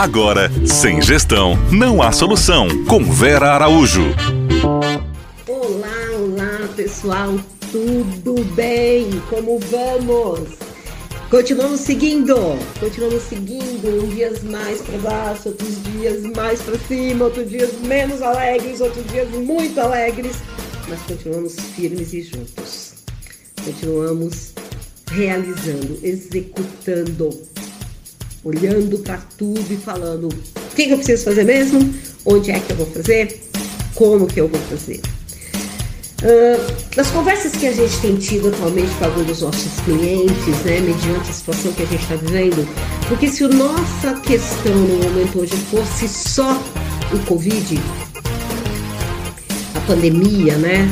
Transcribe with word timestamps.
Agora, 0.00 0.50
sem 0.66 1.02
gestão, 1.02 1.58
não 1.70 2.00
há 2.00 2.10
solução. 2.10 2.86
Com 2.86 3.04
Vera 3.04 3.52
Araújo. 3.52 4.04
Olá, 5.46 6.16
olá, 6.18 6.68
pessoal. 6.74 7.38
Tudo 7.70 8.42
bem? 8.54 9.10
Como 9.28 9.58
vamos? 9.58 10.48
Continuamos 11.28 11.80
seguindo, 11.80 12.34
continuamos 12.80 13.24
seguindo, 13.24 14.02
uns 14.02 14.14
dias 14.14 14.42
mais 14.42 14.80
para 14.80 14.96
baixo, 15.00 15.50
outros 15.50 15.82
dias 15.82 16.22
mais 16.34 16.62
para 16.62 16.78
cima, 16.78 17.26
outros 17.26 17.50
dias 17.50 17.70
menos 17.82 18.22
alegres, 18.22 18.80
outros 18.80 19.06
dias 19.08 19.28
muito 19.28 19.78
alegres, 19.78 20.36
mas 20.88 20.98
continuamos 21.02 21.56
firmes 21.76 22.14
e 22.14 22.22
juntos. 22.22 22.94
Continuamos 23.62 24.54
realizando, 25.10 25.98
executando 26.02 27.38
olhando 28.44 28.98
para 28.98 29.18
tudo 29.36 29.66
e 29.70 29.76
falando 29.76 30.28
o 30.28 30.74
que, 30.74 30.86
que 30.86 30.92
eu 30.92 30.96
preciso 30.96 31.24
fazer 31.24 31.44
mesmo, 31.44 31.94
onde 32.24 32.50
é 32.50 32.58
que 32.58 32.72
eu 32.72 32.76
vou 32.76 32.86
fazer, 32.86 33.40
como 33.94 34.26
que 34.26 34.40
eu 34.40 34.48
vou 34.48 34.60
fazer. 34.62 35.00
Uh, 36.22 36.76
nas 36.96 37.10
conversas 37.10 37.52
que 37.52 37.66
a 37.66 37.72
gente 37.72 37.98
tem 38.00 38.16
tido 38.16 38.48
atualmente 38.48 38.90
com 38.98 39.06
alguns 39.06 39.26
dos 39.26 39.40
nossos 39.40 39.80
clientes, 39.80 40.58
né, 40.64 40.78
mediante 40.80 41.30
a 41.30 41.32
situação 41.32 41.72
que 41.72 41.82
a 41.82 41.86
gente 41.86 42.02
está 42.02 42.14
vivendo, 42.16 42.68
porque 43.08 43.26
se 43.26 43.44
a 43.44 43.48
nossa 43.48 44.20
questão 44.20 44.74
no 44.74 44.98
momento 45.04 45.40
hoje 45.40 45.56
fosse 45.70 46.06
só 46.06 46.62
o 47.12 47.18
Covid, 47.26 47.80
a 49.74 49.80
pandemia, 49.86 50.58
né, 50.58 50.88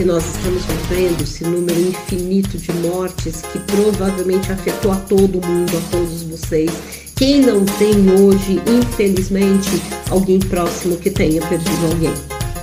que 0.00 0.06
nós 0.06 0.24
estamos 0.24 0.62
vivendo, 0.64 1.22
esse 1.22 1.44
número 1.44 1.78
infinito 1.78 2.56
de 2.56 2.72
mortes 2.88 3.42
que 3.52 3.58
provavelmente 3.58 4.50
afetou 4.50 4.92
a 4.92 4.96
todo 4.96 5.46
mundo, 5.46 5.76
a 5.76 5.90
todos 5.90 6.22
vocês. 6.22 6.70
Quem 7.16 7.42
não 7.42 7.66
tem 7.66 8.10
hoje, 8.18 8.62
infelizmente, 8.66 9.68
alguém 10.08 10.38
próximo 10.38 10.96
que 10.96 11.10
tenha 11.10 11.46
perdido 11.46 11.86
alguém? 11.86 12.14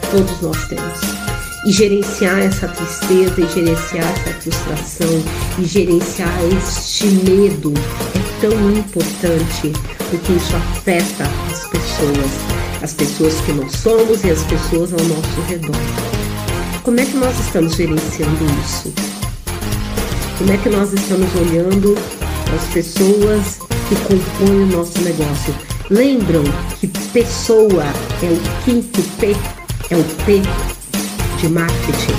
Todos 0.10 0.42
nós 0.42 0.68
temos. 0.68 1.00
E 1.68 1.72
gerenciar 1.72 2.40
essa 2.40 2.70
tristeza, 2.70 3.40
e 3.40 3.48
gerenciar 3.54 4.12
essa 4.14 4.34
frustração, 4.42 5.24
e 5.60 5.66
gerenciar 5.66 6.40
este 6.58 7.06
medo 7.06 7.72
é 8.16 8.42
tão 8.42 8.72
importante, 8.72 9.74
porque 10.10 10.34
isso 10.34 10.56
afeta 10.56 11.26
as 11.52 11.68
pessoas, 11.68 12.32
as 12.82 12.94
pessoas 12.96 13.36
que 13.42 13.52
nós 13.52 13.72
somos 13.74 14.24
e 14.24 14.32
as 14.32 14.42
pessoas 14.42 14.92
ao 14.92 15.06
nosso 15.06 15.42
redor. 15.48 16.17
Como 16.88 17.02
é 17.02 17.06
que 17.06 17.18
nós 17.18 17.38
estamos 17.38 17.76
gerenciando 17.76 18.46
isso? 18.66 18.94
Como 20.38 20.54
é 20.54 20.58
que 20.58 20.70
nós 20.70 20.94
estamos 20.94 21.28
olhando 21.36 21.98
as 22.56 22.74
pessoas 22.74 23.60
que 23.90 23.96
compõem 24.08 24.64
o 24.64 24.68
nosso 24.68 24.98
negócio? 25.02 25.54
Lembram 25.90 26.44
que 26.80 26.88
pessoa 27.12 27.84
é 28.24 28.28
o 28.28 28.64
quinto 28.64 29.02
P, 29.20 29.36
é 29.90 29.98
o 29.98 30.04
P 30.26 30.42
de 31.42 31.50
marketing? 31.50 32.16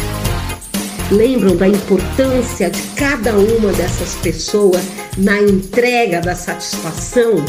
Lembram 1.12 1.56
da 1.56 1.66
importância 1.66 2.69
de 2.69 2.82
cada 2.94 3.32
uma 3.32 3.72
dessas 3.72 4.16
pessoas 4.16 4.82
na 5.16 5.41
entrega 5.41 6.20
da 6.20 6.34
satisfação 6.34 7.42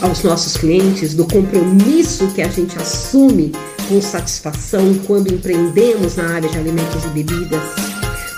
aos 0.00 0.22
nossos 0.22 0.56
clientes, 0.56 1.12
do 1.12 1.26
compromisso 1.26 2.28
que 2.28 2.40
a 2.40 2.48
gente 2.48 2.78
assume 2.78 3.52
com 3.88 4.00
satisfação 4.00 4.94
quando 5.06 5.32
empreendemos 5.32 6.16
na 6.16 6.34
área 6.34 6.48
de 6.48 6.58
alimentos 6.58 7.04
e 7.04 7.08
bebidas. 7.08 7.62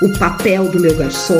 O 0.00 0.16
papel 0.16 0.68
do 0.68 0.78
meu 0.78 0.94
garçom, 0.96 1.34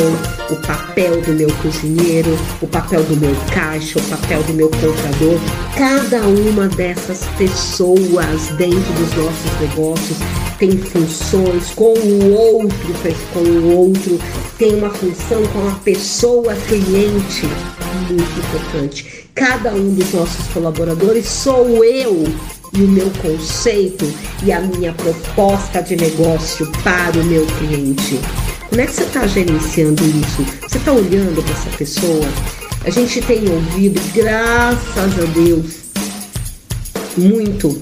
o 0.50 0.56
papel 0.66 1.20
do 1.22 1.32
meu 1.32 1.48
cozinheiro, 1.62 2.36
o 2.60 2.66
papel 2.66 3.04
do 3.04 3.16
meu 3.16 3.34
caixa, 3.54 4.00
o 4.00 4.02
papel 4.02 4.42
do 4.42 4.52
meu 4.52 4.68
contador. 4.68 5.38
Cada 5.76 6.22
uma 6.22 6.66
dessas 6.66 7.24
pessoas 7.38 8.48
dentro 8.56 8.92
dos 8.94 9.14
nossos 9.14 9.60
negócios 9.60 10.18
tem 10.58 10.76
funções 10.76 11.70
com 11.70 11.94
o 11.94 12.32
outro, 12.32 12.94
com 13.32 13.38
o 13.38 13.76
outro, 13.76 14.20
tem 14.58 14.74
uma 14.74 14.90
função 14.90 15.40
com 15.52 15.68
a 15.68 15.74
pessoa 15.84 16.52
cliente 16.66 17.46
muito 18.08 18.40
importante. 18.40 19.28
Cada 19.36 19.72
um 19.72 19.94
dos 19.94 20.12
nossos 20.12 20.48
colaboradores 20.48 21.28
sou 21.28 21.84
eu 21.84 22.24
e 22.72 22.82
o 22.82 22.88
meu 22.88 23.10
conceito 23.22 24.04
e 24.42 24.52
a 24.52 24.60
minha 24.60 24.92
proposta 24.92 25.82
de 25.82 25.96
negócio 25.96 26.70
para 26.82 27.18
o 27.18 27.24
meu 27.24 27.44
cliente. 27.58 28.20
Como 28.68 28.80
é 28.80 28.86
que 28.86 28.92
você 28.92 29.04
está 29.04 29.26
gerenciando 29.26 30.04
isso? 30.04 30.44
Você 30.62 30.78
está 30.78 30.92
olhando 30.92 31.42
para 31.42 31.52
essa 31.54 31.70
pessoa? 31.76 32.28
A 32.84 32.90
gente 32.90 33.20
tem 33.22 33.48
ouvido, 33.48 34.00
graças 34.14 35.18
a 35.18 35.24
Deus, 35.34 35.66
muito 37.16 37.80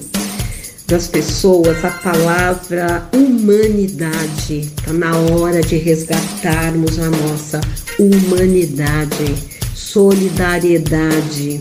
das 0.87 1.07
pessoas 1.07 1.83
a 1.83 1.91
palavra 1.91 3.07
humanidade. 3.13 4.59
Está 4.77 4.93
na 4.93 5.15
hora 5.15 5.61
de 5.61 5.75
resgatarmos 5.77 6.97
a 6.97 7.09
nossa 7.09 7.59
humanidade, 7.99 9.35
solidariedade 9.75 11.59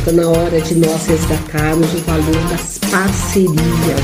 Está 0.00 0.12
na 0.12 0.28
hora 0.30 0.58
de 0.62 0.76
nós 0.76 1.06
resgatarmos 1.06 1.92
o 1.92 1.98
valor 1.98 2.48
das 2.48 2.78
parcerias. 2.90 4.00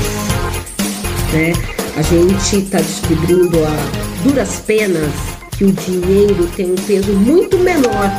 Né? 1.33 1.53
A 1.95 2.03
gente 2.03 2.65
está 2.65 2.77
descobrindo 2.77 3.57
a 3.65 4.23
duras 4.23 4.59
penas 4.59 5.11
que 5.57 5.65
o 5.65 5.71
dinheiro 5.71 6.47
tem 6.55 6.71
um 6.71 6.75
peso 6.75 7.11
muito 7.13 7.57
menor 7.57 8.11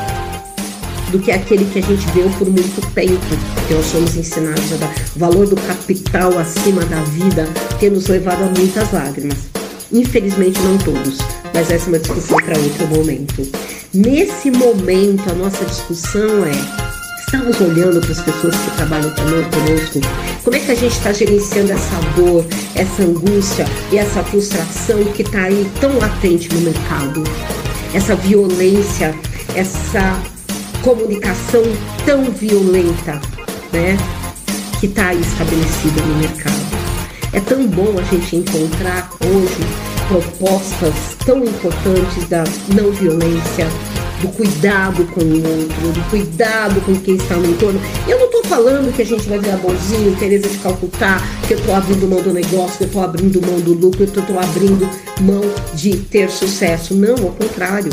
do 1.13 1.21
que 1.21 1.31
aquele 1.31 1.65
que 1.67 1.79
a 1.79 1.83
gente 1.83 2.05
deu 2.11 2.29
por 2.31 2.49
muito 2.49 2.85
tempo, 2.95 3.21
que 3.69 3.75
nós 3.75 3.87
somos 3.87 4.17
ensinados 4.17 4.73
a 4.73 4.77
dar. 4.79 4.95
Valor 5.15 5.47
do 5.47 5.55
capital 5.55 6.37
acima 6.37 6.85
da 6.87 7.01
vida 7.05 7.49
tem 7.79 7.91
nos 7.91 8.09
levado 8.09 8.43
a 8.43 8.47
muitas 8.59 8.91
lágrimas. 8.91 9.39
Infelizmente, 9.93 10.61
não 10.63 10.77
todos, 10.79 11.19
mas 11.55 11.71
essa 11.71 11.87
é 11.87 11.89
uma 11.91 11.99
discussão 12.01 12.39
para 12.39 12.59
outro 12.59 12.89
momento. 12.89 13.49
Nesse 13.95 14.51
momento, 14.51 15.31
a 15.31 15.35
nossa 15.35 15.65
discussão 15.65 16.45
é 16.45 16.88
estamos 17.29 17.61
olhando 17.61 18.01
para 18.01 18.13
as 18.13 18.21
pessoas 18.23 18.57
que 18.57 18.71
trabalham 18.77 19.11
conosco? 19.11 20.01
Como 20.43 20.57
é 20.57 20.61
que 20.61 20.73
a 20.73 20.75
gente 20.75 20.93
está 20.93 21.13
gerenciando 21.13 21.73
essa 21.73 21.97
dor, 22.17 22.45
essa 22.75 23.03
angústia 23.03 23.67
e 23.93 23.99
essa 23.99 24.25
frustração 24.25 25.05
que 25.13 25.21
está 25.21 25.43
aí 25.43 25.71
tão 25.79 25.99
latente 25.99 26.49
no 26.55 26.63
mercado? 26.63 27.23
Essa 27.93 28.15
violência, 28.17 29.15
essa 29.55 30.19
comunicação 30.83 31.63
tão 32.07 32.25
violenta, 32.31 33.21
né? 33.73 33.99
Que 34.81 34.87
está 34.87 35.09
aí 35.09 35.21
estabelecida 35.21 36.01
no 36.01 36.17
mercado. 36.17 36.79
É 37.35 37.41
tão 37.41 37.67
bom 37.67 37.95
a 37.99 38.03
gente 38.05 38.37
encontrar 38.37 39.11
hoje 39.21 39.89
propostas 40.09 40.95
tão 41.27 41.45
importantes 41.45 42.27
da 42.31 42.45
não 42.75 42.91
violência, 42.91 43.67
do 44.21 44.29
cuidado 44.29 45.05
com 45.07 45.21
o 45.21 45.35
outro, 45.35 45.93
do 45.93 46.11
cuidado 46.11 46.81
com 46.83 46.95
quem 47.01 47.17
está 47.17 47.37
no 47.37 47.51
entorno. 47.51 47.81
Eu 48.07 48.19
não 48.19 48.27
estou 48.27 48.45
falando 48.45 48.95
que 48.95 49.03
a 49.03 49.07
gente 49.07 49.29
vai 49.29 49.39
virar 49.39 49.57
bonzinho, 49.59 50.17
Tereza 50.17 50.49
de 50.49 50.59
Calcutá, 50.59 51.23
que 51.47 51.55
eu 51.55 51.59
estou 51.59 51.75
abrindo 51.75 52.09
mão 52.09 52.23
do 52.23 52.33
negócio, 52.33 52.79
que 52.79 52.85
eu 52.85 52.89
estou 52.89 53.03
abrindo 53.03 53.41
mão 53.47 53.61
do 53.61 53.75
lucro, 53.75 54.07
que 54.07 54.19
eu 54.19 54.23
estou 54.23 54.39
abrindo 54.39 54.89
mão 55.21 55.43
de 55.75 55.97
ter 55.97 56.31
sucesso. 56.31 56.95
Não, 56.95 57.15
ao 57.15 57.33
contrário. 57.33 57.93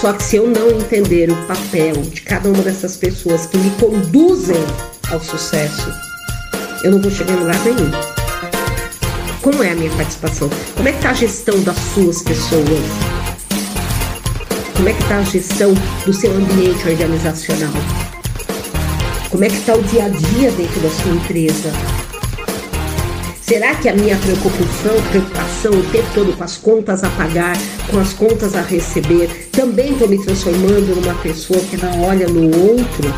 Só 0.00 0.12
que 0.12 0.22
se 0.22 0.36
eu 0.36 0.48
não 0.48 0.68
entender 0.70 1.30
o 1.30 1.36
papel 1.46 1.94
de 1.94 2.22
cada 2.22 2.48
uma 2.48 2.62
dessas 2.62 2.96
pessoas 2.96 3.46
que 3.46 3.56
me 3.56 3.70
conduzem 3.78 4.64
ao 5.10 5.22
sucesso, 5.22 5.92
eu 6.82 6.90
não 6.90 7.00
vou 7.00 7.10
chegar 7.10 7.34
em 7.34 7.38
lugar 7.38 7.64
nenhum. 7.64 7.90
Como 9.40 9.62
é 9.62 9.70
a 9.70 9.74
minha 9.74 9.90
participação? 9.92 10.50
Como 10.74 10.88
é 10.88 10.92
que 10.92 10.98
está 10.98 11.10
a 11.10 11.14
gestão 11.14 11.60
das 11.60 11.76
suas 11.94 12.22
pessoas? 12.22 13.21
Como 14.82 14.90
é 14.90 14.94
que 14.94 15.02
está 15.04 15.18
a 15.18 15.22
gestão 15.22 15.74
do 16.04 16.12
seu 16.12 16.34
ambiente 16.34 16.88
organizacional? 16.88 17.70
Como 19.30 19.44
é 19.44 19.48
que 19.48 19.54
está 19.54 19.76
o 19.76 19.82
dia 19.84 20.06
a 20.06 20.08
dia 20.08 20.50
dentro 20.50 20.80
da 20.80 20.90
sua 20.90 21.12
empresa? 21.12 21.70
Será 23.40 23.76
que 23.76 23.88
a 23.88 23.94
minha 23.94 24.16
preocupação, 24.16 25.00
preocupação 25.10 25.70
o 25.70 25.84
tempo 25.92 26.08
todo 26.12 26.36
com 26.36 26.42
as 26.42 26.56
contas 26.56 27.04
a 27.04 27.10
pagar, 27.10 27.56
com 27.92 28.00
as 28.00 28.12
contas 28.12 28.56
a 28.56 28.62
receber, 28.62 29.50
também 29.52 29.92
estou 29.92 30.08
me 30.08 30.18
transformando 30.18 31.00
numa 31.00 31.14
pessoa 31.22 31.60
que 31.60 31.76
não 31.76 32.02
olha 32.02 32.26
no 32.26 32.46
outro? 32.46 33.14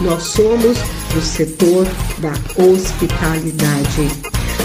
Nós 0.00 0.24
somos 0.24 0.76
do 1.14 1.22
setor 1.22 1.86
da 2.18 2.32
hospitalidade. 2.60 4.08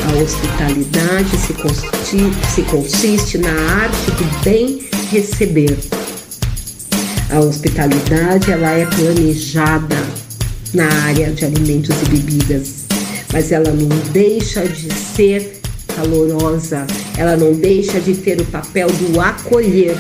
A 0.10 0.24
hospitalidade 0.24 1.38
se 1.38 1.54
consiste, 1.54 2.18
se 2.56 2.64
consiste 2.64 3.38
na 3.38 3.52
arte 3.52 4.10
do 4.10 4.44
bem 4.44 4.90
receber. 5.12 5.78
A 7.32 7.40
hospitalidade 7.40 8.52
ela 8.52 8.72
é 8.72 8.86
planejada 8.86 9.96
na 10.74 10.88
área 11.06 11.32
de 11.32 11.46
alimentos 11.46 11.96
e 12.04 12.06
bebidas, 12.10 12.86
mas 13.34 13.52
ela 13.52 13.72
não 13.72 13.90
deixa 14.12 14.68
de 14.68 14.94
ser 14.94 15.60
calorosa, 15.96 16.86
ela 17.18 17.36
não 17.36 17.54
deixa 17.54 18.00
de 18.00 18.14
ter 18.16 18.40
o 18.40 18.46
papel 18.46 18.88
do 18.88 19.20
acolher. 19.20 19.98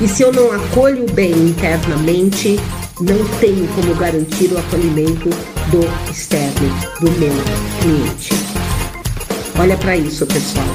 E 0.00 0.08
se 0.08 0.22
eu 0.22 0.32
não 0.32 0.52
acolho 0.52 1.06
bem 1.12 1.32
internamente, 1.32 2.58
não 3.00 3.24
tenho 3.40 3.66
como 3.68 3.94
garantir 3.94 4.52
o 4.52 4.58
acolhimento 4.58 5.30
do 5.70 6.10
externo, 6.10 6.68
do 7.00 7.10
meu 7.12 7.34
cliente. 7.80 8.32
Olha 9.58 9.76
para 9.76 9.96
isso, 9.96 10.26
pessoal. 10.26 10.66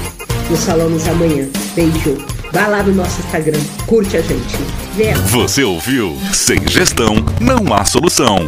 Nos 0.50 0.64
falamos 0.64 1.08
amanhã. 1.08 1.48
Beijo. 1.76 2.35
Vá 2.56 2.68
lá 2.68 2.82
no 2.82 2.96
nosso 2.96 3.20
Instagram, 3.20 3.60
curte 3.86 4.16
a 4.16 4.22
gente. 4.22 4.56
Vê. 4.96 5.14
Você 5.14 5.66
ouviu? 5.66 6.18
Sem 6.32 6.66
gestão, 6.66 7.16
não 7.42 7.74
há 7.74 7.84
solução. 7.84 8.46